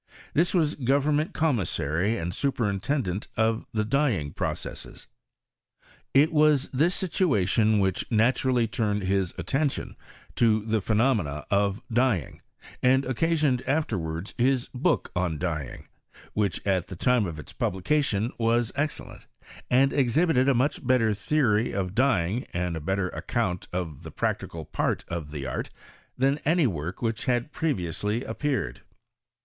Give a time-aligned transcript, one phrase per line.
[0.33, 5.05] This was government commissary and superintendent of the dyeing pro cesses.
[6.11, 9.95] It was this situation which naturally turned his attention
[10.37, 12.41] to the phenomsna of dyeing,
[12.81, 15.87] and occasioned afterwards his book on dyeing;
[16.33, 19.27] which at the time of its publication was excellent,
[19.69, 24.65] and exhibited a much better theory of dyeing, and a' better account of the practical
[24.65, 25.69] part of the art
[26.17, 28.81] than any work which had previously appeared.